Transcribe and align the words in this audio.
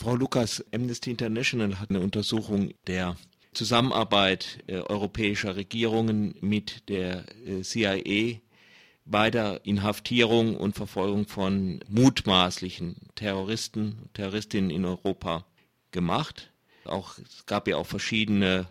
Frau 0.00 0.14
Lukas, 0.14 0.64
Amnesty 0.72 1.10
International 1.10 1.80
hat 1.80 1.90
eine 1.90 1.98
Untersuchung 1.98 2.72
der 2.86 3.16
Zusammenarbeit 3.52 4.60
äh, 4.68 4.76
europäischer 4.76 5.56
Regierungen 5.56 6.36
mit 6.40 6.88
der 6.88 7.24
äh, 7.44 7.62
CIA 7.62 8.38
bei 9.04 9.32
der 9.32 9.60
Inhaftierung 9.64 10.56
und 10.56 10.76
Verfolgung 10.76 11.26
von 11.26 11.80
mutmaßlichen 11.88 13.08
Terroristen, 13.16 14.08
Terroristinnen 14.12 14.70
in 14.70 14.84
Europa 14.84 15.44
gemacht. 15.90 16.52
Auch, 16.84 17.18
es 17.18 17.44
gab 17.46 17.66
ja 17.66 17.76
auch 17.76 17.86
verschiedene 17.86 18.68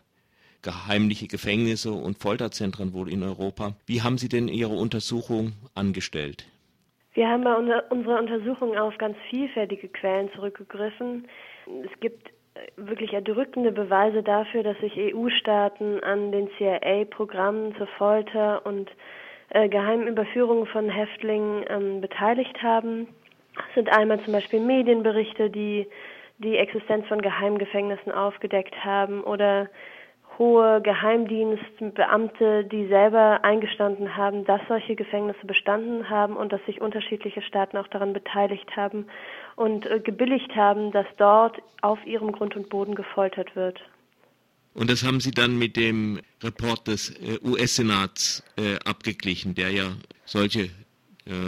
geheimliche 0.62 1.28
Gefängnisse 1.28 1.92
und 1.92 2.20
Folterzentren 2.20 2.94
wohl 2.94 3.12
in 3.12 3.24
Europa. 3.24 3.76
Wie 3.86 4.02
haben 4.02 4.18
Sie 4.18 4.30
denn 4.30 4.48
Ihre 4.48 4.76
Untersuchung 4.76 5.52
angestellt? 5.76 6.46
Wir 7.18 7.30
haben 7.30 7.44
bei 7.44 7.56
unserer 7.56 8.20
Untersuchung 8.20 8.78
auf 8.78 8.96
ganz 9.00 9.18
vielfältige 9.32 9.88
Quellen 9.88 10.32
zurückgegriffen. 10.34 11.28
Es 11.84 12.00
gibt 12.00 12.30
wirklich 12.76 13.12
erdrückende 13.12 13.72
Beweise 13.72 14.22
dafür, 14.22 14.62
dass 14.62 14.78
sich 14.78 14.94
EU-Staaten 14.96 16.00
an 16.04 16.32
den 16.32 16.48
CIA-Programmen 16.60 17.76
zur 17.78 17.88
Folter 17.98 18.64
und 18.68 18.92
äh, 19.50 19.68
geheimen 19.68 20.08
Überführung 20.08 20.68
von 20.68 20.90
Häftlingen 20.90 21.66
ähm, 21.70 22.02
beteiligt 22.02 22.62
haben. 22.62 23.08
Es 23.70 23.74
sind 23.74 23.90
einmal 23.90 24.24
zum 24.24 24.34
Beispiel 24.34 24.60
Medienberichte, 24.60 25.50
die 25.50 25.88
die 26.38 26.58
Existenz 26.58 27.08
von 27.08 27.20
Geheimgefängnissen 27.20 28.12
aufgedeckt 28.12 28.86
haben 28.86 29.24
oder 29.24 29.70
hohe 30.38 30.82
Geheimdienstbeamte, 30.82 32.66
die 32.66 32.88
selber 32.88 33.44
eingestanden 33.44 34.16
haben, 34.16 34.46
dass 34.46 34.62
solche 34.68 34.96
Gefängnisse 34.96 35.46
bestanden 35.46 36.10
haben 36.10 36.36
und 36.36 36.52
dass 36.52 36.64
sich 36.66 36.80
unterschiedliche 36.80 37.42
Staaten 37.42 37.78
auch 37.78 37.88
daran 37.88 38.14
beteiligt 38.14 38.76
haben 38.76 39.08
und 39.56 39.86
äh, 39.86 40.00
gebilligt 40.00 40.56
haben, 40.56 40.92
dass 40.92 41.08
dort 41.18 41.58
auf 41.82 42.00
ihrem 42.06 42.32
Grund 42.32 42.56
und 42.56 42.70
Boden 42.70 42.96
gefoltert 42.96 43.56
wird. 43.56 43.80
Und 44.74 44.92
das 44.92 45.04
haben 45.04 45.20
Sie 45.20 45.32
dann 45.32 45.58
mit 45.58 45.76
dem 45.76 46.20
Report 46.44 46.88
des 46.88 47.10
äh, 47.10 47.40
US-Senats 47.44 48.44
äh, 48.58 48.78
abgeglichen, 48.86 49.56
der 49.56 49.72
ja 49.72 49.86
solche 50.26 50.70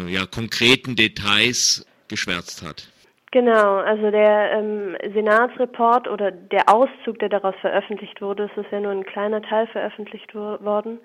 ja, 0.10 0.26
konkreten 0.26 0.98
Details 0.98 1.86
geschwärzt 2.10 2.64
hat. 2.64 2.90
Genau, 3.32 3.76
also 3.78 4.10
der 4.10 4.54
ähm, 4.54 4.98
Senatsreport 5.14 6.08
oder 6.08 6.32
der 6.32 6.68
Auszug, 6.68 7.20
der 7.20 7.30
daraus 7.30 7.54
veröffentlicht 7.62 8.22
wurde, 8.24 8.50
es 8.52 8.58
ist 8.58 8.72
ja 8.72 8.80
nur 8.80 8.92
ein 8.92 9.06
kleiner 9.06 9.44
Teil 9.44 9.68
veröffentlicht 9.68 10.34
worden, 10.34 11.00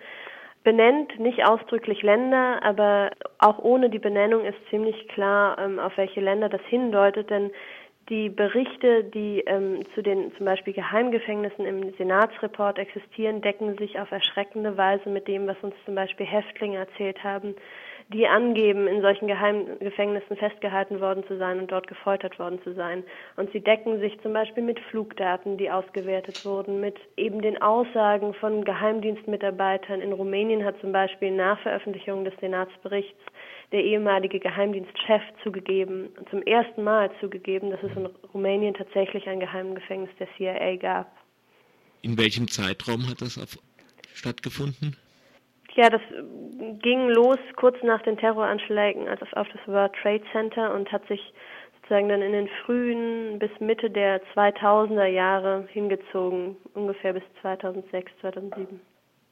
benennt 0.62 1.19
nicht 1.20 1.45
ausdrücklich 1.45 2.02
Länder, 2.02 2.62
aber 2.62 3.11
auch 3.39 3.58
ohne 3.58 3.91
die 3.91 3.98
Benennung 3.98 4.47
ist 4.47 4.56
ziemlich 4.70 5.06
klar, 5.08 5.58
ähm, 5.58 5.78
auf 5.78 5.98
welche 5.98 6.22
Länder 6.22 6.48
das 6.48 6.62
hindeutet, 6.62 7.28
denn 7.28 7.50
die 8.08 8.30
Berichte, 8.30 9.05
die 9.05 9.41
ähm, 9.47 9.80
zu 9.95 10.02
den 10.02 10.34
zum 10.36 10.47
Beispiel 10.47 10.72
Geheimgefängnissen 10.72 11.67
im 11.67 11.92
Senatsreport 11.95 12.78
existieren, 12.78 13.42
decken 13.42 13.77
sich 13.77 13.98
auf 13.98 14.11
erschreckende 14.11 14.77
Weise 14.78 15.11
mit 15.11 15.28
dem, 15.28 15.47
was 15.47 15.56
uns 15.62 15.75
zum 15.84 15.95
Beispiel 15.95 16.27
Häftlinge 16.27 16.78
erzählt 16.78 17.22
haben, 17.22 17.55
die 18.15 18.29
angeben, 18.29 18.87
in 18.87 19.03
solchen 19.03 19.27
Geheimgefängnissen 19.27 20.37
festgehalten 20.37 21.01
worden 21.01 21.25
zu 21.27 21.37
sein 21.37 21.59
und 21.59 21.73
dort 21.73 21.89
gefoltert 21.89 22.39
worden 22.39 22.61
zu 22.62 22.73
sein. 22.73 23.03
Und 23.37 23.51
sie 23.53 23.61
decken 23.61 23.98
sich 23.98 24.19
zum 24.23 24.33
Beispiel 24.33 24.62
mit 24.62 24.79
Flugdaten, 24.91 25.59
die 25.59 25.70
ausgewertet 25.70 26.45
wurden, 26.45 26.81
mit 26.81 26.97
eben 27.17 27.42
den 27.42 27.61
Aussagen 27.61 28.33
von 28.35 28.65
Geheimdienstmitarbeitern. 28.65 30.01
In 30.01 30.12
Rumänien 30.12 30.65
hat 30.65 30.81
zum 30.81 30.92
Beispiel 30.92 31.33
nach 31.33 31.61
Veröffentlichung 31.61 32.25
des 32.25 32.35
Senatsberichts 32.41 33.20
der 33.73 33.83
ehemalige 33.83 34.39
Geheimdienstchef 34.39 35.23
zugegeben, 35.42 36.11
zum 36.31 36.42
ersten 36.42 36.85
Mal 36.85 37.11
zugegeben, 37.19 37.70
dass 37.70 37.83
es 37.83 37.97
in 37.97 38.07
Rumänien 38.33 38.75
tatsächlich 38.75 39.27
ein 39.27 39.41
Geheimgefängnis 39.41 40.11
der 40.20 40.29
CIA 40.37 40.77
gab. 40.77 41.11
In 42.03 42.17
welchem 42.17 42.47
Zeitraum 42.47 43.09
hat 43.09 43.20
das 43.20 43.41
stattgefunden? 44.15 44.97
Ja, 45.77 45.91
das 45.91 46.03
ging 46.83 47.08
los 47.08 47.39
kurz 47.57 47.77
nach 47.83 48.02
den 48.02 48.17
Terroranschlägen 48.17 49.08
also 49.08 49.27
auf 49.33 49.48
das 49.52 49.67
World 49.67 49.92
Trade 50.01 50.23
Center 50.33 50.73
und 50.74 50.90
hat 50.92 51.07
sich 51.08 51.20
sozusagen 51.77 52.08
dann 52.08 52.23
in 52.23 52.33
den 52.33 52.48
frühen 52.64 53.39
bis 53.39 53.51
Mitte 53.61 53.90
der 53.90 54.23
2000er 54.34 55.07
Jahre 55.07 55.68
hingezogen, 55.73 56.57
ungefähr 56.74 57.13
bis 57.13 57.24
2006, 57.42 58.11
2007. 58.20 58.80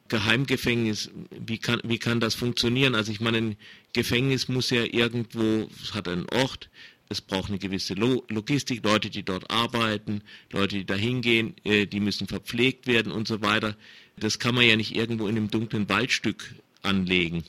Geheimgefängnis, 0.08 1.10
wie 1.30 1.58
kann, 1.58 1.80
wie 1.84 1.98
kann 1.98 2.20
das 2.20 2.34
funktionieren? 2.34 2.94
Also 2.94 3.12
ich 3.12 3.20
meine, 3.20 3.38
ein 3.38 3.56
Gefängnis 3.94 4.48
muss 4.48 4.68
ja 4.70 4.82
irgendwo, 4.82 5.68
es 5.82 5.94
hat 5.94 6.08
einen 6.08 6.26
Ort, 6.34 6.68
es 7.08 7.20
braucht 7.20 7.48
eine 7.48 7.58
gewisse 7.58 7.94
Logistik, 7.94 8.84
Leute, 8.84 9.10
die 9.10 9.22
dort 9.22 9.50
arbeiten, 9.50 10.22
Leute, 10.50 10.76
die 10.76 10.84
da 10.84 10.94
hingehen, 10.94 11.54
äh, 11.64 11.86
die 11.86 12.00
müssen 12.00 12.26
verpflegt 12.26 12.86
werden 12.86 13.12
und 13.12 13.28
so 13.28 13.42
weiter. 13.42 13.76
Das 14.16 14.38
kann 14.38 14.54
man 14.54 14.64
ja 14.64 14.76
nicht 14.76 14.94
irgendwo 14.96 15.26
in 15.26 15.36
einem 15.36 15.50
dunklen 15.50 15.88
Waldstück 15.88 16.54
anlegen. 16.82 17.44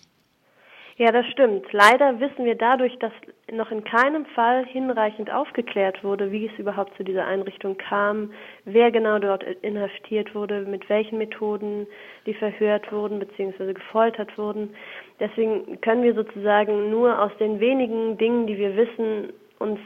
Ja, 0.97 1.12
das 1.12 1.25
stimmt. 1.31 1.66
Leider 1.74 2.19
wissen 2.19 2.46
wir 2.46 2.53
dadurch, 2.53 2.96
dass 3.00 3.12
noch 3.51 3.72
in 3.72 3.84
keinem 3.84 4.25
Fall 4.28 4.63
hinreichend 4.68 5.31
aufgeklärt 5.31 6.03
wurde, 6.03 6.31
wie 6.31 6.46
es 6.46 6.59
überhaupt 6.59 6.96
zu 6.97 7.03
dieser 7.03 7.25
Einrichtung 7.25 7.78
kam, 7.78 8.31
wer 8.66 8.91
genau 8.91 9.18
dort 9.18 9.44
inhaftiert 9.63 10.35
wurde, 10.35 10.62
mit 10.62 10.88
welchen 10.90 11.18
Methoden 11.18 11.88
die 12.28 12.35
verhört 12.35 12.91
wurden 12.91 13.19
bzw. 13.19 13.74
gefoltert 13.74 14.38
wurden. 14.38 14.75
Deswegen 15.19 15.81
können 15.81 16.03
wir 16.03 16.13
sozusagen 16.13 16.91
nur 16.91 17.19
aus 17.19 17.31
den 17.40 17.59
wenigen 17.59 18.18
Dingen, 18.19 18.45
die 18.45 18.57
wir 18.57 18.75
wissen, 18.75 19.34
uns 19.57 19.80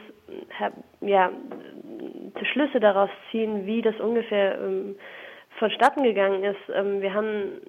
ja, 1.00 1.30
Schlüsse 2.52 2.80
daraus 2.80 3.10
ziehen, 3.30 3.64
wie 3.64 3.80
das 3.80 3.98
ungefähr 3.98 4.60
ähm, 4.60 4.96
vonstatten 5.58 6.02
gegangen 6.02 6.44
ist. 6.44 6.60
Ähm, 6.74 7.00
wir 7.00 7.14
haben 7.14 7.60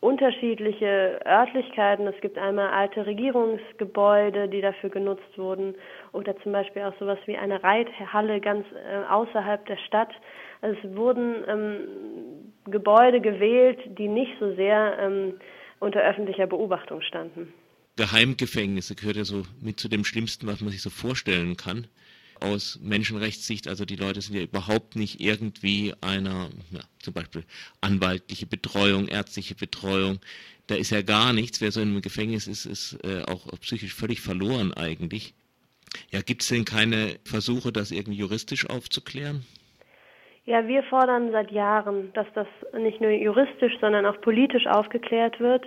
unterschiedliche 0.00 1.20
Örtlichkeiten. 1.26 2.06
Es 2.06 2.20
gibt 2.20 2.38
einmal 2.38 2.68
alte 2.68 3.04
Regierungsgebäude, 3.04 4.48
die 4.48 4.60
dafür 4.60 4.90
genutzt 4.90 5.36
wurden, 5.36 5.74
oder 6.12 6.36
zum 6.42 6.52
Beispiel 6.52 6.82
auch 6.82 6.94
sowas 6.98 7.18
wie 7.26 7.36
eine 7.36 7.62
Reithalle 7.62 8.40
ganz 8.40 8.64
äh, 8.72 9.08
außerhalb 9.08 9.66
der 9.66 9.76
Stadt. 9.86 10.10
Also 10.60 10.78
es 10.82 10.96
wurden 10.96 11.34
ähm, 11.48 11.78
Gebäude 12.70 13.20
gewählt, 13.20 13.78
die 13.98 14.08
nicht 14.08 14.32
so 14.38 14.54
sehr 14.54 14.98
ähm, 15.00 15.34
unter 15.80 16.00
öffentlicher 16.00 16.46
Beobachtung 16.46 17.02
standen. 17.02 17.52
Geheimgefängnisse 17.96 18.94
gehört 18.94 19.16
ja 19.16 19.24
so 19.24 19.42
mit 19.60 19.80
zu 19.80 19.88
dem 19.88 20.04
Schlimmsten, 20.04 20.46
was 20.46 20.60
man 20.60 20.70
sich 20.70 20.82
so 20.82 20.90
vorstellen 20.90 21.56
kann 21.56 21.88
aus 22.40 22.78
Menschenrechtssicht. 22.82 23.68
Also 23.68 23.84
die 23.84 23.96
Leute 23.96 24.20
sind 24.20 24.36
ja 24.36 24.42
überhaupt 24.42 24.96
nicht 24.96 25.20
irgendwie 25.20 25.94
einer, 26.00 26.48
ja, 26.70 26.80
zum 26.98 27.14
Beispiel 27.14 27.44
anwaltliche 27.80 28.46
Betreuung, 28.46 29.08
ärztliche 29.08 29.54
Betreuung. 29.54 30.20
Da 30.66 30.74
ist 30.74 30.90
ja 30.90 31.02
gar 31.02 31.32
nichts. 31.32 31.60
Wer 31.60 31.72
so 31.72 31.80
einem 31.80 32.02
Gefängnis 32.02 32.46
ist, 32.46 32.66
ist 32.66 32.98
äh, 33.04 33.22
auch 33.22 33.46
psychisch 33.60 33.94
völlig 33.94 34.20
verloren 34.20 34.72
eigentlich. 34.74 35.34
Ja, 36.10 36.20
gibt 36.20 36.42
es 36.42 36.48
denn 36.48 36.64
keine 36.64 37.18
Versuche, 37.24 37.72
das 37.72 37.90
irgendwie 37.90 38.18
juristisch 38.18 38.68
aufzuklären? 38.68 39.44
Ja, 40.44 40.66
wir 40.66 40.82
fordern 40.84 41.30
seit 41.30 41.50
Jahren, 41.50 42.10
dass 42.14 42.26
das 42.34 42.46
nicht 42.78 43.00
nur 43.00 43.10
juristisch, 43.10 43.74
sondern 43.80 44.06
auch 44.06 44.18
politisch 44.22 44.66
aufgeklärt 44.66 45.40
wird. 45.40 45.66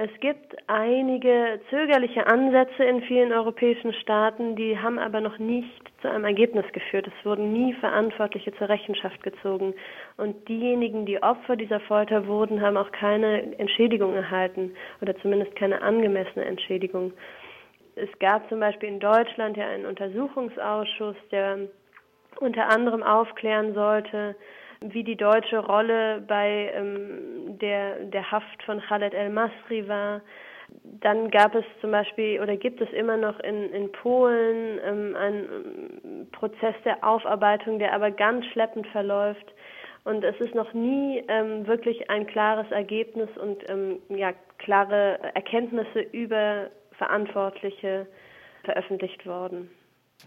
Es 0.00 0.10
gibt 0.20 0.56
einige 0.68 1.60
zögerliche 1.70 2.24
Ansätze 2.28 2.84
in 2.84 3.02
vielen 3.02 3.32
europäischen 3.32 3.92
Staaten, 3.94 4.54
die 4.54 4.78
haben 4.78 4.96
aber 4.96 5.20
noch 5.20 5.38
nicht 5.40 5.82
zu 6.00 6.08
einem 6.08 6.24
Ergebnis 6.24 6.64
geführt. 6.72 7.08
Es 7.08 7.26
wurden 7.26 7.52
nie 7.52 7.72
Verantwortliche 7.74 8.54
zur 8.54 8.68
Rechenschaft 8.68 9.20
gezogen. 9.24 9.74
Und 10.16 10.48
diejenigen, 10.48 11.04
die 11.04 11.20
Opfer 11.20 11.56
dieser 11.56 11.80
Folter 11.80 12.28
wurden, 12.28 12.60
haben 12.60 12.76
auch 12.76 12.92
keine 12.92 13.58
Entschädigung 13.58 14.14
erhalten 14.14 14.72
oder 15.00 15.16
zumindest 15.16 15.56
keine 15.56 15.82
angemessene 15.82 16.44
Entschädigung. 16.44 17.12
Es 17.96 18.16
gab 18.20 18.48
zum 18.48 18.60
Beispiel 18.60 18.90
in 18.90 19.00
Deutschland 19.00 19.56
ja 19.56 19.66
einen 19.66 19.84
Untersuchungsausschuss, 19.84 21.16
der 21.32 21.58
unter 22.38 22.68
anderem 22.68 23.02
aufklären 23.02 23.74
sollte, 23.74 24.36
wie 24.80 25.04
die 25.04 25.16
deutsche 25.16 25.58
Rolle 25.58 26.22
bei 26.26 26.70
ähm, 26.74 27.58
der, 27.58 28.04
der 28.04 28.30
Haft 28.30 28.62
von 28.64 28.80
Khaled 28.80 29.14
El-Masri 29.14 29.88
war. 29.88 30.20
Dann 31.00 31.30
gab 31.30 31.54
es 31.54 31.64
zum 31.80 31.90
Beispiel 31.90 32.40
oder 32.40 32.56
gibt 32.56 32.80
es 32.80 32.90
immer 32.90 33.16
noch 33.16 33.40
in, 33.40 33.72
in 33.72 33.90
Polen 33.90 34.78
ähm, 34.84 35.16
einen 35.16 36.28
Prozess 36.32 36.74
der 36.84 37.02
Aufarbeitung, 37.02 37.78
der 37.78 37.92
aber 37.92 38.10
ganz 38.10 38.44
schleppend 38.46 38.86
verläuft. 38.88 39.54
Und 40.04 40.24
es 40.24 40.38
ist 40.40 40.54
noch 40.54 40.72
nie 40.72 41.24
ähm, 41.28 41.66
wirklich 41.66 42.08
ein 42.10 42.26
klares 42.26 42.70
Ergebnis 42.70 43.28
und 43.36 43.68
ähm, 43.68 43.98
ja, 44.08 44.32
klare 44.58 45.18
Erkenntnisse 45.34 46.00
über 46.12 46.68
Verantwortliche 46.92 48.06
veröffentlicht 48.64 49.26
worden. 49.26 49.70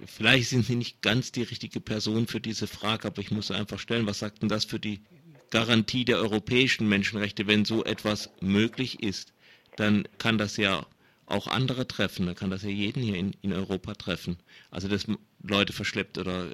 Vielleicht 0.05 0.49
sind 0.49 0.65
Sie 0.65 0.75
nicht 0.75 1.01
ganz 1.01 1.31
die 1.31 1.43
richtige 1.43 1.79
Person 1.79 2.27
für 2.27 2.39
diese 2.39 2.67
Frage, 2.67 3.07
aber 3.07 3.21
ich 3.21 3.31
muss 3.31 3.51
einfach 3.51 3.79
stellen, 3.79 4.05
was 4.07 4.19
sagt 4.19 4.41
denn 4.41 4.49
das 4.49 4.65
für 4.65 4.79
die 4.79 5.01
Garantie 5.49 6.05
der 6.05 6.17
europäischen 6.17 6.87
Menschenrechte, 6.87 7.45
wenn 7.47 7.65
so 7.65 7.83
etwas 7.83 8.29
möglich 8.39 9.03
ist? 9.03 9.33
Dann 9.75 10.07
kann 10.17 10.37
das 10.37 10.57
ja 10.57 10.85
auch 11.25 11.47
andere 11.47 11.87
treffen, 11.87 12.25
dann 12.25 12.35
kann 12.35 12.49
das 12.49 12.63
ja 12.63 12.69
jeden 12.69 13.03
hier 13.03 13.15
in, 13.15 13.35
in 13.41 13.53
Europa 13.53 13.93
treffen. 13.95 14.37
Also 14.69 14.87
dass 14.87 15.07
Leute 15.43 15.73
verschleppt 15.73 16.17
oder 16.17 16.49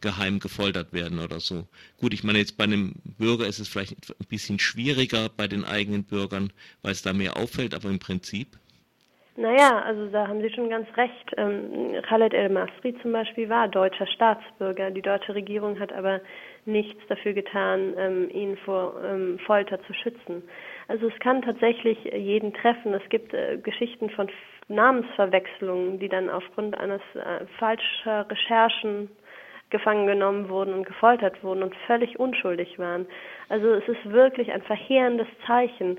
geheim 0.00 0.38
gefoltert 0.38 0.92
werden 0.92 1.18
oder 1.18 1.40
so. 1.40 1.66
Gut, 1.98 2.14
ich 2.14 2.24
meine, 2.24 2.38
jetzt 2.38 2.56
bei 2.56 2.64
einem 2.64 2.94
Bürger 3.18 3.46
ist 3.46 3.58
es 3.58 3.68
vielleicht 3.68 3.92
ein 4.10 4.26
bisschen 4.28 4.58
schwieriger 4.58 5.28
bei 5.28 5.48
den 5.48 5.64
eigenen 5.64 6.04
Bürgern, 6.04 6.52
weil 6.82 6.92
es 6.92 7.02
da 7.02 7.12
mehr 7.12 7.36
auffällt, 7.36 7.74
aber 7.74 7.88
im 7.90 7.98
Prinzip. 7.98 8.58
Naja, 9.38 9.82
also 9.84 10.06
da 10.08 10.26
haben 10.26 10.40
Sie 10.42 10.50
schon 10.50 10.68
ganz 10.68 10.88
recht. 10.96 11.32
Ähm, 11.36 11.94
Khaled 12.02 12.34
El-Masri 12.34 12.92
zum 13.02 13.12
Beispiel 13.12 13.48
war 13.48 13.68
deutscher 13.68 14.08
Staatsbürger. 14.08 14.90
Die 14.90 15.00
deutsche 15.00 15.32
Regierung 15.32 15.78
hat 15.78 15.92
aber 15.92 16.20
nichts 16.64 17.00
dafür 17.06 17.34
getan, 17.34 17.94
ähm, 17.96 18.28
ihn 18.30 18.56
vor 18.56 18.94
ähm, 19.04 19.38
Folter 19.46 19.80
zu 19.84 19.94
schützen. 19.94 20.42
Also 20.88 21.06
es 21.06 21.16
kann 21.20 21.42
tatsächlich 21.42 22.02
jeden 22.12 22.52
treffen. 22.52 22.92
Es 22.94 23.08
gibt 23.10 23.32
äh, 23.32 23.58
Geschichten 23.58 24.10
von 24.10 24.28
Namensverwechslungen, 24.66 26.00
die 26.00 26.08
dann 26.08 26.30
aufgrund 26.30 26.76
eines 26.76 27.00
äh, 27.14 27.46
falscher 27.60 28.28
Recherchen 28.28 29.08
gefangen 29.70 30.08
genommen 30.08 30.48
wurden 30.48 30.74
und 30.74 30.84
gefoltert 30.84 31.44
wurden 31.44 31.62
und 31.62 31.76
völlig 31.86 32.18
unschuldig 32.18 32.76
waren. 32.80 33.06
Also 33.48 33.68
es 33.68 33.86
ist 33.86 34.10
wirklich 34.10 34.50
ein 34.50 34.62
verheerendes 34.62 35.28
Zeichen. 35.46 35.98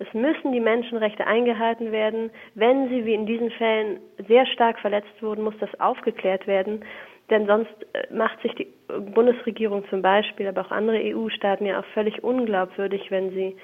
Es 0.00 0.12
müssen 0.14 0.52
die 0.52 0.60
Menschenrechte 0.60 1.26
eingehalten 1.26 1.92
werden. 1.92 2.30
Wenn 2.54 2.88
sie 2.88 3.04
wie 3.04 3.12
in 3.12 3.26
diesen 3.26 3.50
Fällen 3.50 4.00
sehr 4.26 4.46
stark 4.46 4.80
verletzt 4.80 5.12
wurden, 5.20 5.44
muss 5.44 5.54
das 5.60 5.78
aufgeklärt 5.78 6.46
werden. 6.46 6.82
Denn 7.28 7.46
sonst 7.46 7.70
äh, 7.92 8.12
macht 8.12 8.40
sich 8.40 8.54
die 8.54 8.66
Bundesregierung 9.14 9.84
zum 9.90 10.00
Beispiel, 10.00 10.48
aber 10.48 10.62
auch 10.62 10.70
andere 10.70 10.98
EU-Staaten 11.14 11.66
ja 11.66 11.78
auch 11.78 11.84
völlig 11.92 12.24
unglaubwürdig, 12.24 13.10
wenn 13.10 13.30
sie 13.30 13.56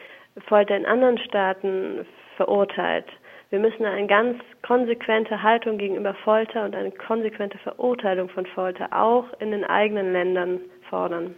Folter 0.46 0.76
in 0.76 0.84
anderen 0.84 1.18
Staaten 1.18 2.06
verurteilt. 2.36 3.06
Wir 3.48 3.58
müssen 3.58 3.86
eine 3.86 4.06
ganz 4.06 4.38
konsequente 4.62 5.42
Haltung 5.42 5.78
gegenüber 5.78 6.14
Folter 6.22 6.66
und 6.66 6.74
eine 6.76 6.90
konsequente 6.90 7.56
Verurteilung 7.58 8.28
von 8.28 8.44
Folter 8.44 8.92
auch 8.92 9.24
in 9.40 9.52
den 9.52 9.64
eigenen 9.64 10.12
Ländern 10.12 10.60
fordern. 10.90 11.34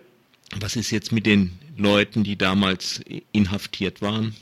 Was 0.60 0.74
ist 0.74 0.90
jetzt 0.90 1.12
mit 1.12 1.26
den 1.26 1.52
Leuten, 1.76 2.24
die 2.24 2.36
damals 2.36 3.04
inhaftiert 3.32 4.02
waren? 4.02 4.34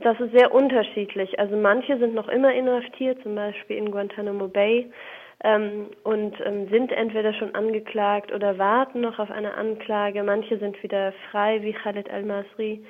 Das 0.00 0.18
ist 0.20 0.32
sehr 0.32 0.52
unterschiedlich. 0.54 1.38
Also 1.38 1.56
manche 1.56 1.98
sind 1.98 2.14
noch 2.14 2.28
immer 2.28 2.52
inhaftiert, 2.52 3.22
zum 3.22 3.34
Beispiel 3.34 3.78
in 3.78 3.90
Guantanamo 3.90 4.46
Bay, 4.48 4.90
ähm, 5.44 5.88
und 6.04 6.34
ähm, 6.44 6.68
sind 6.68 6.92
entweder 6.92 7.32
schon 7.32 7.54
angeklagt 7.54 8.32
oder 8.32 8.58
warten 8.58 9.00
noch 9.00 9.18
auf 9.18 9.30
eine 9.30 9.54
Anklage. 9.54 10.22
Manche 10.22 10.58
sind 10.58 10.82
wieder 10.82 11.12
frei, 11.30 11.62
wie 11.62 11.72
Khaled 11.72 12.10
al-Masri, 12.10 12.84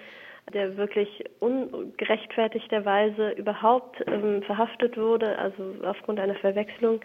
der 0.54 0.76
wirklich 0.76 1.24
ungerechtfertigterweise 1.40 3.30
überhaupt 3.32 4.02
ähm, 4.06 4.42
verhaftet 4.42 4.96
wurde, 4.96 5.38
also 5.38 5.74
aufgrund 5.84 6.20
einer 6.20 6.36
Verwechslung. 6.36 7.00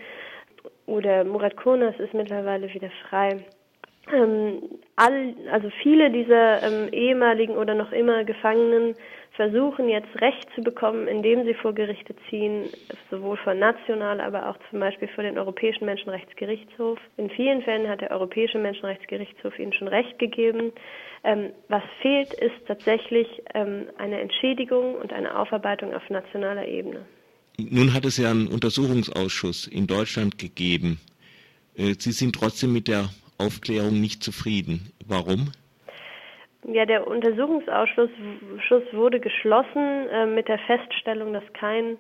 Oder 0.86 1.24
Murat 1.24 1.58
Konas 1.58 1.98
ist 2.00 2.14
mittlerweile 2.14 2.74
wieder 2.74 2.90
frei. 3.10 3.44
Ähm, 4.14 4.62
all, 4.96 5.36
also 5.52 5.70
viele 5.82 6.12
dieser 6.12 6.62
ähm, 6.64 6.94
ehemaligen 6.94 7.56
oder 7.56 7.74
noch 7.74 7.92
immer 7.92 8.24
Gefangenen 8.24 8.96
versuchen 9.36 9.90
jetzt 9.90 10.22
Recht 10.22 10.48
zu 10.54 10.62
bekommen, 10.62 11.08
indem 11.08 11.46
sie 11.46 11.56
vor 11.56 11.74
Gerichte 11.74 12.16
ziehen, 12.30 12.70
sowohl 13.10 13.38
vor 13.38 13.56
national, 13.56 14.22
aber 14.22 14.50
auch 14.50 14.58
zum 14.70 14.80
Beispiel 14.80 15.08
vor 15.08 15.24
den 15.24 15.40
Europäischen 15.40 15.86
Menschenrechtsgerichtshof. 15.86 17.00
In 17.18 17.32
vielen 17.32 17.64
Fällen 17.64 17.90
hat 17.90 18.02
der 18.02 18.12
Europäische 18.12 18.60
Menschenrechtsgerichtshof 18.60 19.58
ihnen 19.58 19.74
schon 19.74 19.88
Recht 19.88 20.20
gegeben. 20.20 20.72
Ähm, 21.24 21.50
was 21.68 21.84
fehlt, 22.02 22.34
ist 22.34 22.68
tatsächlich 22.68 23.28
ähm, 23.56 23.88
eine 23.98 24.20
Entschädigung 24.20 24.96
und 24.96 25.12
eine 25.12 25.36
Aufarbeitung 25.36 25.94
auf 25.96 26.08
nationaler 26.10 26.68
Ebene. 26.68 27.04
Nun 27.58 27.94
hat 27.94 28.06
es 28.06 28.18
ja 28.18 28.30
einen 28.30 28.48
Untersuchungsausschuss 28.48 29.68
in 29.68 29.88
Deutschland 29.88 30.38
gegeben. 30.38 31.00
Äh, 31.76 31.96
sie 31.98 32.12
sind 32.12 32.36
trotzdem 32.36 32.74
mit 32.74 32.88
der 32.88 33.10
Aufklärung 33.46 34.00
nicht 34.00 34.24
zufrieden. 34.24 34.92
Warum? 35.08 35.52
Ja, 36.66 36.86
der 36.86 37.08
Untersuchungsausschuss 37.08 38.10
wurde 38.94 39.20
geschlossen 39.20 40.08
äh, 40.10 40.26
mit 40.26 40.48
der 40.48 40.60
Feststellung, 40.60 41.34
dass 41.34 41.44
kein 41.54 41.98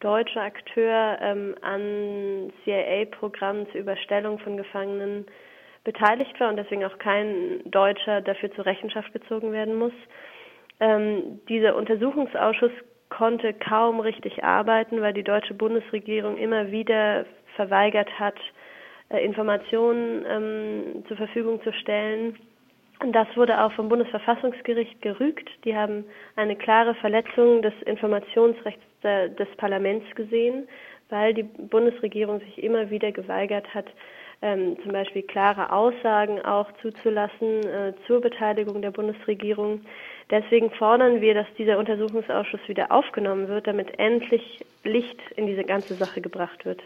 deutscher 0.00 0.42
Akteur 0.42 1.18
ähm, 1.20 1.54
an 1.60 2.52
CIA-Programmen 2.64 3.66
zur 3.70 3.80
Überstellung 3.80 4.38
von 4.40 4.56
Gefangenen 4.56 5.26
beteiligt 5.84 6.38
war 6.40 6.50
und 6.50 6.56
deswegen 6.56 6.84
auch 6.84 6.98
kein 6.98 7.62
Deutscher 7.70 8.20
dafür 8.20 8.52
zur 8.52 8.66
Rechenschaft 8.66 9.12
gezogen 9.12 9.52
werden 9.52 9.76
muss. 9.76 9.92
Ähm, 10.80 11.40
dieser 11.48 11.76
Untersuchungsausschuss 11.76 12.72
konnte 13.10 13.52
kaum 13.54 14.00
richtig 14.00 14.42
arbeiten, 14.42 15.00
weil 15.02 15.12
die 15.12 15.22
deutsche 15.22 15.54
Bundesregierung 15.54 16.36
immer 16.38 16.70
wieder 16.70 17.26
verweigert 17.56 18.18
hat, 18.18 18.36
äh, 19.10 19.24
Informationen 19.24 20.24
ähm, 20.28 21.04
zur 21.06 21.16
Verfügung 21.16 21.62
zu 21.62 21.72
stellen 21.72 22.36
das 23.06 23.26
wurde 23.34 23.62
auch 23.62 23.72
vom 23.72 23.88
Bundesverfassungsgericht 23.88 25.00
gerügt. 25.00 25.48
Die 25.64 25.74
haben 25.74 26.04
eine 26.36 26.54
klare 26.54 26.94
Verletzung 26.94 27.62
des 27.62 27.72
Informationsrechts 27.86 28.82
des 29.02 29.48
Parlaments 29.56 30.04
gesehen, 30.14 30.68
weil 31.08 31.32
die 31.32 31.44
Bundesregierung 31.44 32.40
sich 32.40 32.62
immer 32.62 32.90
wieder 32.90 33.10
geweigert 33.12 33.72
hat, 33.72 33.86
ähm, 34.42 34.76
zum 34.82 34.92
Beispiel 34.92 35.22
klare 35.22 35.72
Aussagen 35.72 36.42
auch 36.44 36.70
zuzulassen 36.82 37.66
äh, 37.66 37.94
zur 38.06 38.20
Beteiligung 38.20 38.82
der 38.82 38.90
Bundesregierung. 38.90 39.80
Deswegen 40.30 40.70
fordern 40.70 41.22
wir, 41.22 41.32
dass 41.32 41.46
dieser 41.56 41.78
Untersuchungsausschuss 41.78 42.60
wieder 42.66 42.92
aufgenommen 42.92 43.48
wird, 43.48 43.66
damit 43.66 43.98
endlich 43.98 44.60
Licht 44.84 45.18
in 45.36 45.46
diese 45.46 45.64
ganze 45.64 45.94
Sache 45.94 46.20
gebracht 46.20 46.66
wird. 46.66 46.82